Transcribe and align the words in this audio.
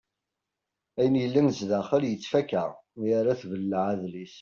Ayen 0.99 1.15
yellan 1.21 1.47
sdaxel 1.57 2.03
yettfaka 2.07 2.63
mi 2.99 3.09
ara 3.19 3.39
tbelleɛ 3.41 3.81
adlis. 3.91 4.29